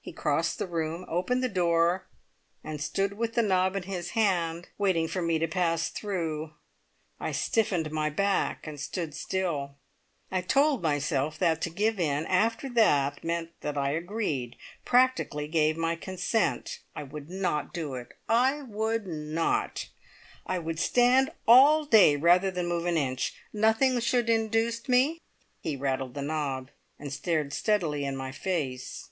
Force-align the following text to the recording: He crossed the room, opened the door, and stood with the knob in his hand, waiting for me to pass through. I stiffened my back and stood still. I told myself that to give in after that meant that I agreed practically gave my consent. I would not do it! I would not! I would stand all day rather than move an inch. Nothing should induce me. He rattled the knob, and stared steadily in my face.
He 0.00 0.12
crossed 0.12 0.60
the 0.60 0.68
room, 0.68 1.04
opened 1.08 1.42
the 1.42 1.48
door, 1.48 2.06
and 2.62 2.80
stood 2.80 3.14
with 3.14 3.34
the 3.34 3.42
knob 3.42 3.74
in 3.74 3.82
his 3.82 4.10
hand, 4.10 4.68
waiting 4.78 5.08
for 5.08 5.20
me 5.20 5.40
to 5.40 5.48
pass 5.48 5.88
through. 5.88 6.52
I 7.18 7.32
stiffened 7.32 7.90
my 7.90 8.10
back 8.10 8.68
and 8.68 8.78
stood 8.78 9.12
still. 9.12 9.74
I 10.30 10.40
told 10.40 10.84
myself 10.84 11.36
that 11.40 11.60
to 11.62 11.68
give 11.70 11.98
in 11.98 12.26
after 12.26 12.68
that 12.74 13.24
meant 13.24 13.50
that 13.62 13.76
I 13.76 13.90
agreed 13.90 14.54
practically 14.84 15.48
gave 15.48 15.76
my 15.76 15.96
consent. 15.96 16.78
I 16.94 17.02
would 17.02 17.28
not 17.28 17.74
do 17.74 17.94
it! 17.94 18.16
I 18.28 18.62
would 18.62 19.04
not! 19.04 19.88
I 20.46 20.60
would 20.60 20.78
stand 20.78 21.32
all 21.48 21.84
day 21.84 22.14
rather 22.14 22.52
than 22.52 22.68
move 22.68 22.86
an 22.86 22.96
inch. 22.96 23.34
Nothing 23.52 23.98
should 23.98 24.30
induce 24.30 24.88
me. 24.88 25.18
He 25.60 25.74
rattled 25.74 26.14
the 26.14 26.22
knob, 26.22 26.70
and 27.00 27.12
stared 27.12 27.52
steadily 27.52 28.04
in 28.04 28.16
my 28.16 28.30
face. 28.30 29.08